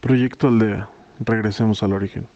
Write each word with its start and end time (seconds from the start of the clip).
Proyecto 0.00 0.46
Aldea. 0.46 0.88
Regresemos 1.18 1.82
al 1.82 1.92
origen. 1.92 2.28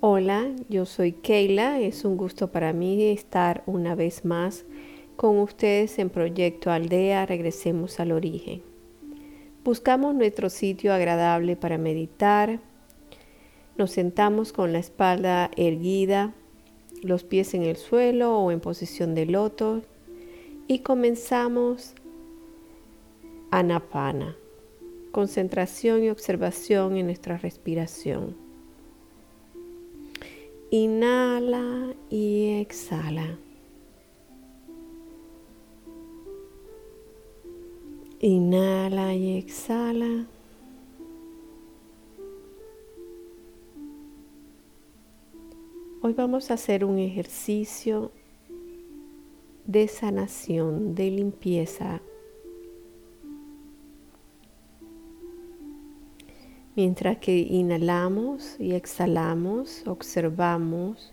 Hola, 0.00 0.46
yo 0.68 0.86
soy 0.86 1.10
Keila. 1.10 1.80
Es 1.80 2.04
un 2.04 2.16
gusto 2.16 2.52
para 2.52 2.72
mí 2.72 3.02
estar 3.10 3.64
una 3.66 3.96
vez 3.96 4.24
más 4.24 4.64
con 5.16 5.40
ustedes 5.40 5.98
en 5.98 6.10
Proyecto 6.10 6.70
Aldea. 6.70 7.26
Regresemos 7.26 7.98
al 7.98 8.12
origen. 8.12 8.75
Buscamos 9.66 10.14
nuestro 10.14 10.48
sitio 10.48 10.92
agradable 10.92 11.56
para 11.56 11.76
meditar. 11.76 12.60
Nos 13.76 13.90
sentamos 13.90 14.52
con 14.52 14.72
la 14.72 14.78
espalda 14.78 15.50
erguida, 15.56 16.34
los 17.02 17.24
pies 17.24 17.52
en 17.52 17.64
el 17.64 17.74
suelo 17.74 18.38
o 18.38 18.52
en 18.52 18.60
posición 18.60 19.16
de 19.16 19.26
loto 19.26 19.82
y 20.68 20.78
comenzamos 20.78 21.94
anapana, 23.50 24.36
concentración 25.10 26.04
y 26.04 26.10
observación 26.10 26.96
en 26.96 27.06
nuestra 27.06 27.36
respiración. 27.36 28.36
Inhala 30.70 31.92
y 32.08 32.60
exhala. 32.60 33.36
Inhala 38.20 39.14
y 39.14 39.36
exhala. 39.36 40.24
Hoy 46.00 46.14
vamos 46.14 46.50
a 46.50 46.54
hacer 46.54 46.86
un 46.86 46.98
ejercicio 46.98 48.12
de 49.66 49.86
sanación, 49.86 50.94
de 50.94 51.10
limpieza. 51.10 52.00
Mientras 56.74 57.18
que 57.18 57.36
inhalamos 57.36 58.58
y 58.58 58.72
exhalamos, 58.72 59.86
observamos 59.86 61.12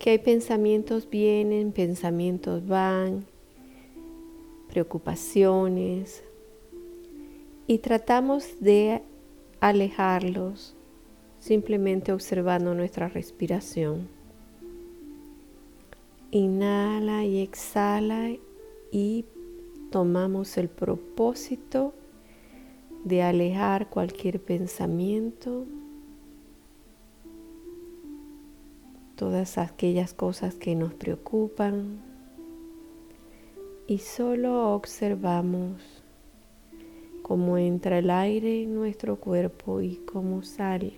que 0.00 0.10
hay 0.10 0.18
pensamientos 0.18 1.08
vienen, 1.08 1.70
pensamientos 1.70 2.66
van, 2.66 3.24
preocupaciones 4.76 6.22
y 7.66 7.78
tratamos 7.78 8.60
de 8.60 9.00
alejarlos 9.58 10.76
simplemente 11.38 12.12
observando 12.12 12.74
nuestra 12.74 13.08
respiración. 13.08 14.06
Inhala 16.30 17.24
y 17.24 17.40
exhala 17.40 18.32
y 18.92 19.24
tomamos 19.90 20.58
el 20.58 20.68
propósito 20.68 21.94
de 23.02 23.22
alejar 23.22 23.88
cualquier 23.88 24.42
pensamiento, 24.42 25.64
todas 29.14 29.56
aquellas 29.56 30.12
cosas 30.12 30.54
que 30.54 30.74
nos 30.74 30.92
preocupan, 30.92 32.05
y 33.88 33.98
solo 33.98 34.74
observamos 34.74 35.80
cómo 37.22 37.56
entra 37.58 37.98
el 37.98 38.10
aire 38.10 38.62
en 38.62 38.74
nuestro 38.74 39.16
cuerpo 39.16 39.80
y 39.80 39.96
cómo 39.96 40.42
sale. 40.42 40.94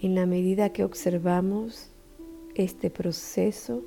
En 0.00 0.14
la 0.14 0.26
medida 0.26 0.72
que 0.72 0.84
observamos 0.84 1.90
este 2.54 2.90
proceso, 2.90 3.82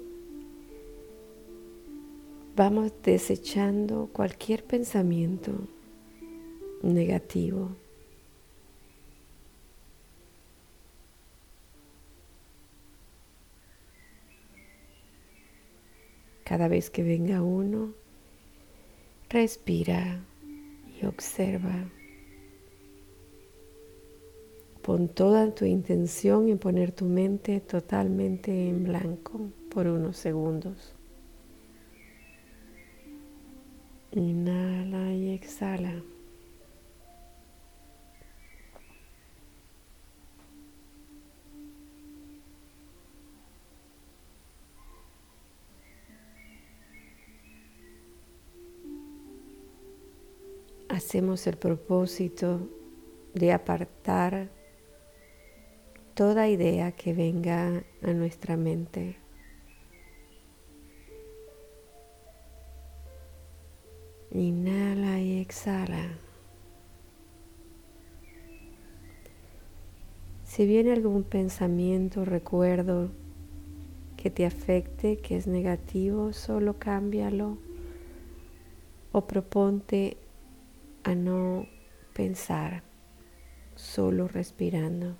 vamos 2.56 2.92
desechando 3.04 4.10
cualquier 4.12 4.64
pensamiento 4.64 5.52
negativo. 6.82 7.70
Cada 16.50 16.68
vez 16.68 16.90
que 16.90 17.04
venga 17.04 17.44
uno, 17.44 17.94
respira 19.30 20.20
y 21.00 21.06
observa. 21.06 21.88
Pon 24.82 25.10
toda 25.10 25.54
tu 25.54 25.66
intención 25.66 26.50
en 26.50 26.58
poner 26.58 26.92
tu 26.92 27.06
mente 27.06 27.60
totalmente 27.60 28.68
en 28.68 28.84
blanco 28.86 29.52
por 29.70 29.86
unos 29.86 30.18
segundos. 30.18 30.96
Inhala 34.14 35.14
y 35.14 35.30
exhala. 35.30 36.02
Hacemos 51.00 51.48
el 51.48 51.56
propósito 51.56 52.60
de 53.34 53.54
apartar 53.54 54.50
toda 56.14 56.50
idea 56.50 56.92
que 56.92 57.14
venga 57.14 57.86
a 58.02 58.14
nuestra 58.14 58.58
mente. 58.58 59.16
Inhala 64.32 65.22
y 65.22 65.40
exhala. 65.40 66.18
Si 70.44 70.66
viene 70.66 70.92
algún 70.92 71.24
pensamiento, 71.24 72.26
recuerdo 72.26 73.10
que 74.18 74.30
te 74.30 74.46
afecte, 74.46 75.16
que 75.20 75.38
es 75.38 75.48
negativo, 75.48 76.34
solo 76.34 76.78
cámbialo 76.78 77.58
o 79.14 79.22
proponte 79.22 80.18
a 81.04 81.16
no 81.16 81.68
pensar, 82.14 82.84
solo 83.76 84.28
respirando. 84.28 85.16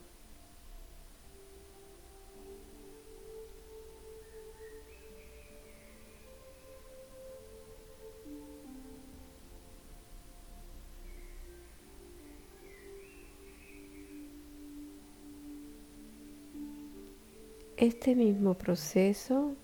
Este 17.80 18.14
mismo 18.14 18.56
proceso 18.56 19.56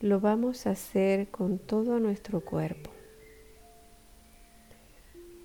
lo 0.00 0.20
vamos 0.20 0.66
a 0.66 0.72
hacer 0.72 1.28
con 1.30 1.58
todo 1.58 1.98
nuestro 1.98 2.42
cuerpo. 2.42 2.91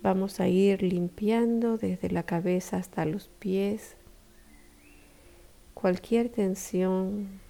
Vamos 0.00 0.38
a 0.38 0.46
ir 0.46 0.82
limpiando 0.82 1.76
desde 1.76 2.10
la 2.10 2.22
cabeza 2.22 2.76
hasta 2.76 3.04
los 3.04 3.28
pies 3.28 3.96
cualquier 5.74 6.28
tensión, 6.28 7.40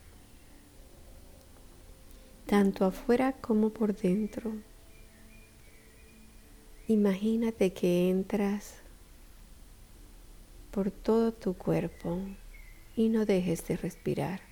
tanto 2.47 2.85
afuera 2.85 3.33
como 3.33 3.71
por 3.71 3.95
dentro. 3.95 4.53
Imagínate 6.87 7.73
que 7.73 8.09
entras 8.09 8.77
por 10.71 10.91
todo 10.91 11.33
tu 11.33 11.55
cuerpo 11.55 12.19
y 12.97 13.11
no 13.11 13.27
dejes 13.27 13.67
de 13.69 13.77
respirar. 13.77 14.48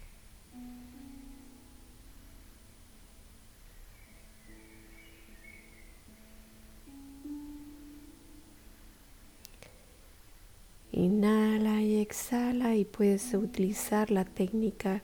puedes 12.86 13.34
utilizar 13.34 14.10
la 14.10 14.24
técnica 14.24 15.02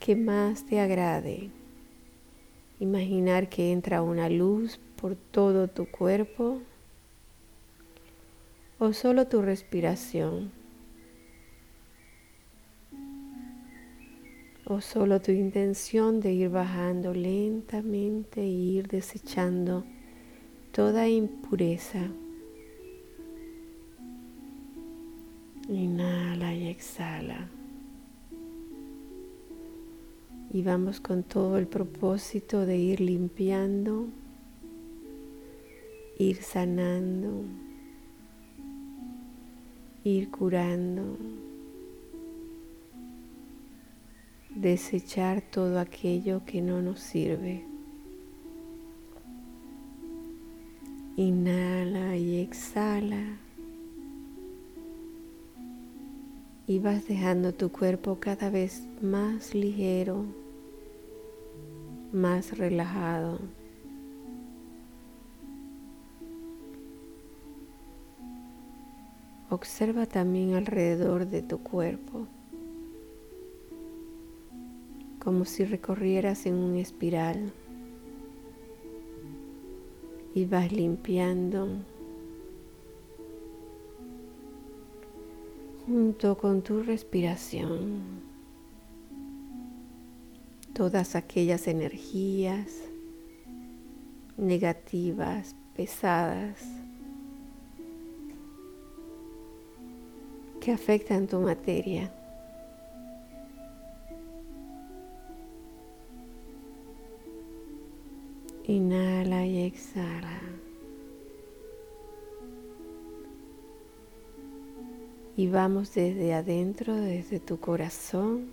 que 0.00 0.16
más 0.16 0.64
te 0.64 0.80
agrade. 0.80 1.50
Imaginar 2.80 3.48
que 3.48 3.72
entra 3.72 4.02
una 4.02 4.28
luz 4.28 4.80
por 4.96 5.16
todo 5.16 5.68
tu 5.68 5.90
cuerpo 5.90 6.62
o 8.78 8.92
solo 8.92 9.26
tu 9.26 9.42
respiración 9.42 10.52
o 14.64 14.80
solo 14.80 15.20
tu 15.20 15.32
intención 15.32 16.20
de 16.20 16.32
ir 16.32 16.50
bajando 16.50 17.14
lentamente 17.14 18.42
e 18.42 18.48
ir 18.48 18.86
desechando 18.86 19.84
toda 20.72 21.08
impureza. 21.08 22.10
Inhala 25.68 26.54
y 26.54 26.66
exhala. 26.68 27.48
Y 30.50 30.62
vamos 30.62 31.00
con 31.00 31.22
todo 31.22 31.58
el 31.58 31.66
propósito 31.66 32.64
de 32.64 32.78
ir 32.78 33.00
limpiando, 33.00 34.06
ir 36.18 36.42
sanando, 36.42 37.44
ir 40.04 40.30
curando. 40.30 41.16
desechar 44.58 45.40
todo 45.40 45.78
aquello 45.78 46.44
que 46.44 46.60
no 46.60 46.82
nos 46.82 46.98
sirve. 46.98 47.64
Inhala 51.16 52.16
y 52.16 52.40
exhala. 52.40 53.38
Y 56.68 56.78
vas 56.78 57.08
dejando 57.08 57.52
tu 57.52 57.72
cuerpo 57.72 58.18
cada 58.20 58.50
vez 58.50 58.82
más 59.02 59.54
ligero, 59.54 60.24
más 62.12 62.56
relajado. 62.56 63.40
Observa 69.50 70.06
también 70.06 70.54
alrededor 70.54 71.26
de 71.26 71.42
tu 71.42 71.58
cuerpo 71.58 72.26
como 75.28 75.44
si 75.44 75.64
recorrieras 75.64 76.46
en 76.46 76.54
un 76.54 76.76
espiral 76.76 77.52
y 80.34 80.44
vas 80.44 80.72
limpiando 80.72 81.68
junto 85.98 86.38
con 86.38 86.62
tu 86.62 86.80
respiración 86.84 88.22
todas 90.72 91.16
aquellas 91.16 91.66
energías 91.66 92.68
negativas, 94.36 95.56
pesadas, 95.74 96.62
que 100.60 100.70
afectan 100.70 101.26
tu 101.26 101.40
materia. 101.40 102.12
Inhala 108.68 109.44
y 109.44 109.64
exhala. 109.64 110.57
Y 115.38 115.46
vamos 115.46 115.94
desde 115.94 116.34
adentro, 116.34 116.96
desde 116.96 117.38
tu 117.38 117.60
corazón, 117.60 118.50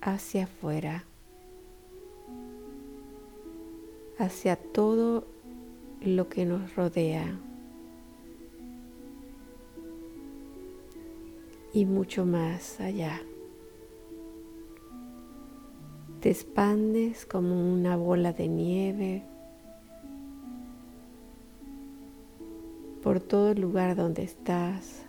hacia 0.00 0.42
afuera, 0.42 1.04
hacia 4.18 4.56
todo 4.56 5.24
lo 6.00 6.28
que 6.28 6.44
nos 6.46 6.74
rodea 6.74 7.38
y 11.72 11.86
mucho 11.86 12.26
más 12.26 12.80
allá. 12.80 13.22
Te 16.18 16.30
expandes 16.30 17.24
como 17.24 17.72
una 17.72 17.94
bola 17.94 18.32
de 18.32 18.48
nieve 18.48 19.22
por 23.00 23.20
todo 23.20 23.52
el 23.52 23.60
lugar 23.60 23.94
donde 23.94 24.24
estás. 24.24 25.04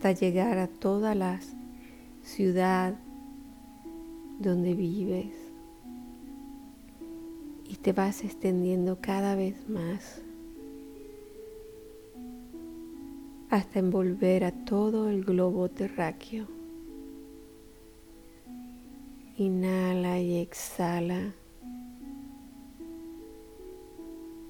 Hasta 0.00 0.12
llegar 0.12 0.56
a 0.56 0.66
toda 0.66 1.14
la 1.14 1.40
ciudad 2.22 2.94
donde 4.38 4.72
vives 4.72 5.34
y 7.68 7.76
te 7.76 7.92
vas 7.92 8.24
extendiendo 8.24 8.96
cada 9.02 9.34
vez 9.34 9.68
más. 9.68 10.22
hasta 13.50 13.80
envolver 13.80 14.44
a 14.44 14.52
todo 14.52 15.10
el 15.10 15.24
globo 15.24 15.68
terráqueo. 15.68 16.46
Inhala 19.36 20.20
y 20.20 20.38
exhala. 20.38 21.34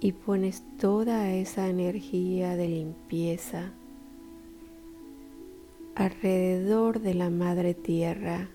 Y 0.01 0.13
pones 0.13 0.63
toda 0.79 1.33
esa 1.33 1.69
energía 1.69 2.57
de 2.57 2.69
limpieza 2.69 3.73
alrededor 6.01 7.01
de 7.01 7.13
la 7.13 7.29
madre 7.29 7.75
tierra. 7.75 8.49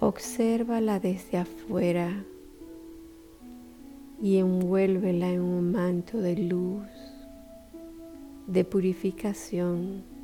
Obsérvala 0.00 0.98
desde 0.98 1.38
afuera 1.38 2.24
y 4.20 4.38
envuélvela 4.38 5.30
en 5.30 5.42
un 5.42 5.70
manto 5.72 6.18
de 6.18 6.36
luz, 6.36 6.88
de 8.48 8.64
purificación. 8.64 10.15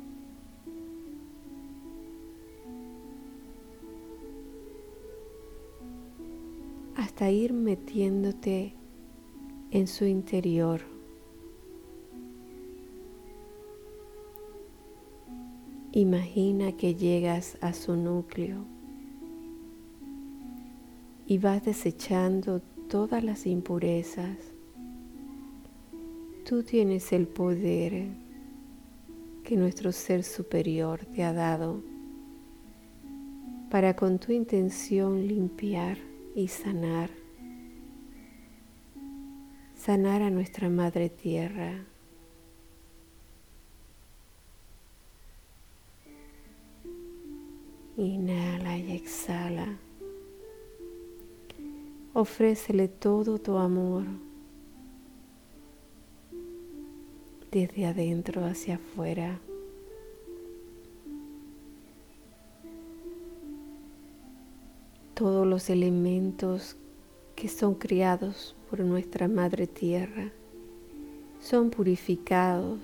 Hasta 7.03 7.29
ir 7.29 7.51
metiéndote 7.51 8.75
en 9.71 9.87
su 9.87 10.05
interior. 10.05 10.79
Imagina 15.91 16.71
que 16.71 16.95
llegas 16.95 17.57
a 17.59 17.73
su 17.73 17.97
núcleo 17.97 18.63
y 21.27 21.39
vas 21.39 21.65
desechando 21.65 22.61
todas 22.87 23.21
las 23.21 23.47
impurezas. 23.47 24.37
Tú 26.47 26.63
tienes 26.63 27.11
el 27.11 27.27
poder 27.27 28.07
que 29.43 29.57
nuestro 29.57 29.91
ser 29.91 30.23
superior 30.23 31.03
te 31.03 31.25
ha 31.25 31.33
dado 31.33 31.83
para 33.69 33.93
con 33.93 34.19
tu 34.19 34.31
intención 34.31 35.27
limpiar 35.27 36.12
y 36.35 36.47
sanar, 36.47 37.09
sanar 39.75 40.21
a 40.21 40.29
nuestra 40.29 40.69
Madre 40.69 41.09
Tierra. 41.09 41.85
Inhala 47.95 48.77
y 48.77 48.91
exhala. 48.93 49.77
Ofrécele 52.13 52.87
todo 52.87 53.37
tu 53.37 53.57
amor 53.57 54.05
desde 57.51 57.85
adentro 57.85 58.45
hacia 58.45 58.75
afuera. 58.75 59.39
Todos 65.13 65.45
los 65.45 65.69
elementos 65.69 66.75
que 67.35 67.47
son 67.47 67.75
criados 67.75 68.55
por 68.69 68.79
nuestra 68.79 69.27
Madre 69.27 69.67
Tierra 69.67 70.31
son 71.39 71.69
purificados 71.69 72.79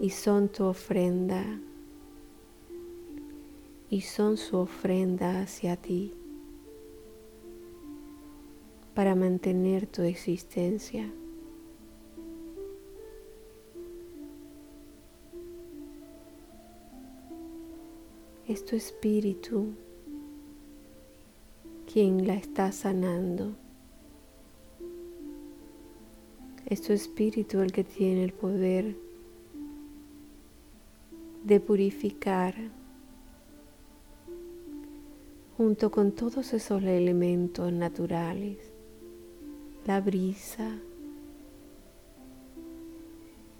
y 0.00 0.10
son 0.10 0.48
tu 0.48 0.64
ofrenda 0.64 1.44
y 3.88 4.02
son 4.02 4.36
su 4.36 4.58
ofrenda 4.58 5.40
hacia 5.40 5.76
ti 5.76 6.12
para 8.94 9.14
mantener 9.14 9.86
tu 9.86 10.02
existencia. 10.02 11.10
Es 18.50 18.64
tu 18.64 18.74
espíritu 18.74 19.74
quien 21.86 22.26
la 22.26 22.34
está 22.34 22.72
sanando. 22.72 23.52
Es 26.66 26.82
tu 26.82 26.92
espíritu 26.92 27.60
el 27.60 27.70
que 27.70 27.84
tiene 27.84 28.24
el 28.24 28.32
poder 28.32 28.96
de 31.44 31.60
purificar 31.60 32.56
junto 35.56 35.92
con 35.92 36.10
todos 36.10 36.52
esos 36.52 36.82
elementos 36.82 37.72
naturales, 37.72 38.58
la 39.86 40.00
brisa, 40.00 40.76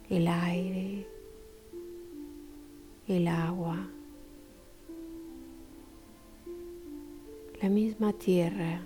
el 0.08 0.26
aire, 0.26 1.06
el 3.06 3.28
agua, 3.28 3.88
la 7.62 7.68
misma 7.68 8.12
tierra. 8.14 8.80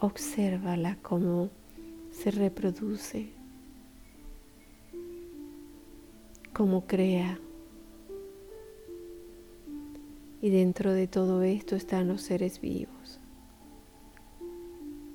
Obsérvala 0.00 0.96
cómo 1.02 1.50
se 2.10 2.30
reproduce, 2.30 3.28
cómo 6.52 6.86
crea. 6.86 7.38
Y 10.40 10.50
dentro 10.50 10.92
de 10.92 11.06
todo 11.06 11.42
esto 11.42 11.76
están 11.76 12.08
los 12.08 12.22
seres 12.22 12.60
vivos. 12.60 13.21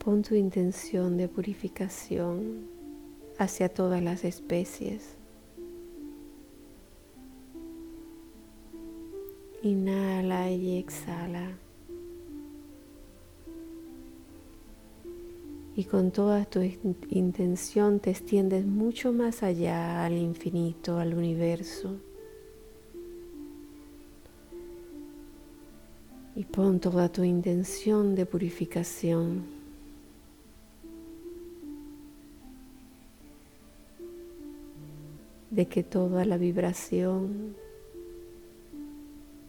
Pon 0.08 0.22
tu 0.22 0.36
intención 0.36 1.18
de 1.18 1.28
purificación 1.28 2.70
hacia 3.38 3.68
todas 3.68 4.02
las 4.02 4.24
especies. 4.24 5.18
Inhala 9.64 10.50
y 10.50 10.78
exhala. 10.78 11.58
y 15.76 15.84
con 15.84 16.12
toda 16.12 16.46
tu 16.46 16.62
intención 17.10 18.00
te 18.00 18.12
extiendes 18.12 18.66
mucho 18.66 19.12
más 19.12 19.44
allá 19.44 20.06
al 20.06 20.14
infinito, 20.14 21.00
al 21.00 21.16
universo. 21.16 21.98
Y 26.34 26.46
pon 26.46 26.80
toda 26.80 27.10
tu 27.10 27.24
intención 27.26 28.16
de 28.16 28.26
purificación. 28.26 29.57
De 35.58 35.66
que 35.66 35.82
toda 35.82 36.24
la 36.24 36.38
vibración 36.38 37.56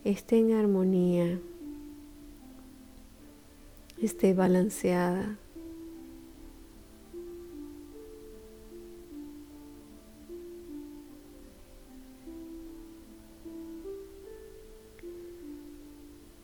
esté 0.04 0.38
en 0.38 0.54
armonía, 0.54 1.38
esté 4.00 4.32
balanceada. 4.32 5.36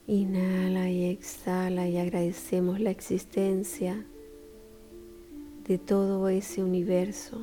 Inhala 0.05 0.91
y 0.91 1.05
exhala 1.05 1.89
y 1.89 1.97
agradecemos 1.97 2.79
la 2.79 2.91
existencia 2.91 4.05
de 5.67 5.79
todo 5.79 6.29
ese 6.29 6.63
universo. 6.63 7.41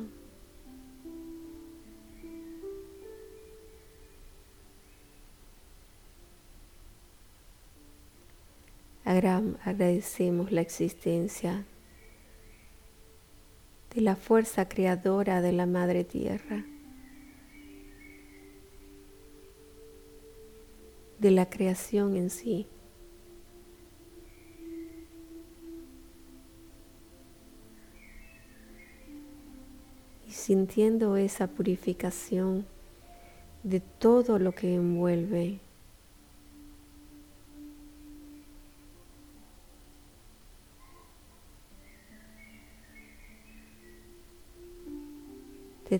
Agradecemos 9.13 10.51
la 10.51 10.61
existencia 10.61 11.65
de 13.93 14.01
la 14.01 14.15
fuerza 14.15 14.67
creadora 14.67 15.41
de 15.41 15.51
la 15.51 15.65
Madre 15.65 16.03
Tierra. 16.03 16.65
de 21.23 21.31
la 21.31 21.49
creación 21.49 22.17
en 22.17 22.29
sí. 22.29 22.67
Y 30.27 30.31
sintiendo 30.31 31.15
esa 31.15 31.47
purificación 31.47 32.65
de 33.63 33.79
todo 33.79 34.37
lo 34.37 34.51
que 34.51 34.75
envuelve 34.75 35.59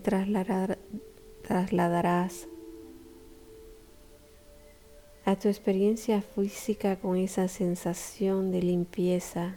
trasladarás 1.42 2.48
a 5.24 5.36
tu 5.36 5.48
experiencia 5.48 6.20
física 6.20 6.96
con 6.96 7.16
esa 7.16 7.46
sensación 7.46 8.50
de 8.50 8.60
limpieza, 8.62 9.54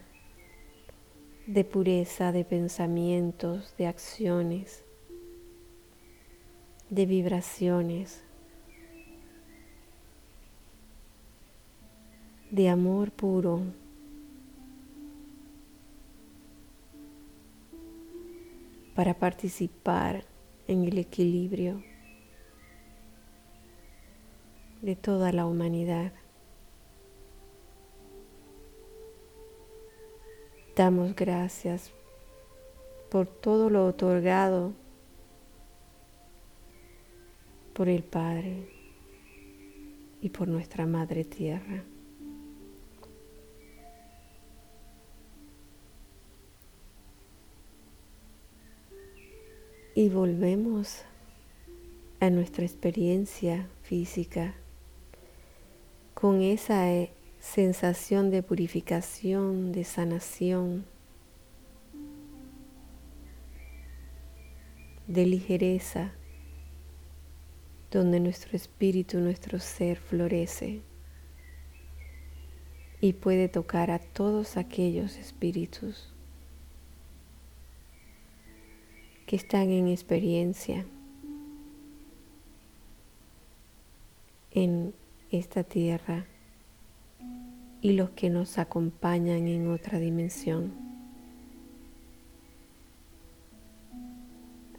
de 1.48 1.64
pureza 1.64 2.32
de 2.32 2.46
pensamientos, 2.46 3.74
de 3.78 3.88
acciones, 3.88 4.84
de 6.92 7.06
vibraciones, 7.08 8.22
de 12.52 12.70
amor 12.70 13.12
puro. 13.12 13.62
para 18.98 19.14
participar 19.14 20.27
en 20.68 20.84
el 20.84 20.98
equilibrio 20.98 21.82
de 24.82 24.96
toda 24.96 25.32
la 25.32 25.46
humanidad. 25.46 26.12
Damos 30.76 31.16
gracias 31.16 31.92
por 33.10 33.28
todo 33.28 33.70
lo 33.70 33.86
otorgado 33.86 34.74
por 37.74 37.90
el 37.90 38.04
Padre 38.04 38.70
y 40.22 40.30
por 40.30 40.48
nuestra 40.48 40.86
Madre 40.86 41.24
Tierra. 41.24 41.84
Y 49.98 50.10
volvemos 50.10 51.02
a 52.20 52.30
nuestra 52.30 52.64
experiencia 52.64 53.68
física 53.82 54.54
con 56.14 56.44
esa 56.44 56.94
eh, 56.94 57.10
sensación 57.40 58.30
de 58.30 58.44
purificación, 58.44 59.72
de 59.72 59.84
sanación, 59.84 60.86
de 65.08 65.26
ligereza, 65.26 66.12
donde 67.90 68.20
nuestro 68.20 68.56
espíritu, 68.56 69.18
nuestro 69.18 69.58
ser 69.58 69.98
florece 69.98 70.82
y 73.02 73.14
puede 73.14 73.50
tocar 73.50 73.90
a 73.90 73.98
todos 73.98 74.58
aquellos 74.58 75.18
espíritus 75.18 76.14
que 79.28 79.36
están 79.36 79.70
en 79.70 79.90
experiencia 79.90 80.86
en 84.52 84.96
esta 85.32 85.64
tierra 85.64 86.26
y 87.82 87.92
los 87.92 88.10
que 88.12 88.30
nos 88.30 88.58
acompañan 88.58 89.48
en 89.48 89.70
otra 89.70 90.00
dimensión, 90.00 90.72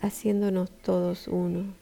haciéndonos 0.00 0.70
todos 0.78 1.28
uno. 1.28 1.74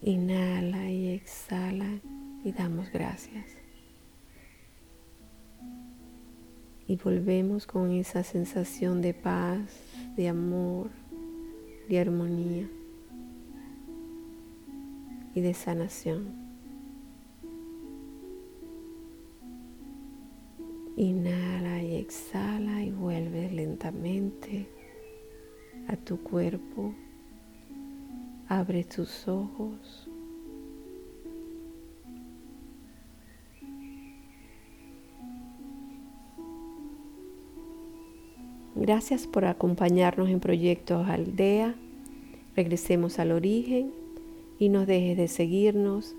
Inhala 0.00 0.90
y 0.90 1.10
exhala 1.10 2.00
y 2.42 2.50
damos 2.50 2.90
gracias. 2.90 3.61
Y 6.92 6.96
volvemos 6.96 7.66
con 7.66 7.90
esa 7.90 8.22
sensación 8.22 9.00
de 9.00 9.14
paz, 9.14 9.62
de 10.14 10.28
amor, 10.28 10.90
de 11.88 11.98
armonía 11.98 12.68
y 15.34 15.40
de 15.40 15.54
sanación. 15.54 16.26
Inhala 20.98 21.82
y 21.82 21.94
exhala 21.94 22.82
y 22.82 22.90
vuelve 22.90 23.50
lentamente 23.50 24.68
a 25.88 25.96
tu 25.96 26.22
cuerpo. 26.22 26.94
Abre 28.48 28.84
tus 28.84 29.26
ojos 29.26 30.10
Gracias 38.82 39.28
por 39.28 39.44
acompañarnos 39.44 40.28
en 40.28 40.40
Proyectos 40.40 41.08
Aldea. 41.08 41.76
Regresemos 42.56 43.20
al 43.20 43.30
origen 43.30 43.92
y 44.58 44.70
no 44.70 44.86
dejes 44.86 45.16
de 45.16 45.28
seguirnos 45.28 46.16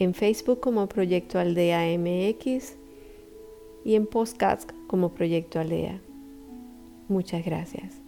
en 0.00 0.12
Facebook 0.12 0.58
como 0.58 0.88
Proyecto 0.88 1.38
Aldea 1.38 1.96
MX 1.96 2.74
y 3.84 3.94
en 3.94 4.08
podcast 4.08 4.72
como 4.88 5.14
Proyecto 5.14 5.60
Aldea. 5.60 6.00
Muchas 7.06 7.44
gracias. 7.44 8.03